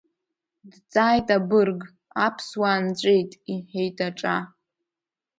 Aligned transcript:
Дҵааит 0.71 1.27
абырг, 1.37 1.81
аԥсуаа 2.25 2.79
нҵәеит,— 2.85 3.31
иҳәеит 3.53 3.97
аҿа. 4.07 4.37